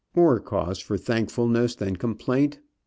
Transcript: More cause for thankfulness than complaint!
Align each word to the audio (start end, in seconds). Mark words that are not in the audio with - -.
More 0.15 0.39
cause 0.39 0.79
for 0.79 0.97
thankfulness 0.97 1.75
than 1.75 1.95
complaint! 1.97 2.57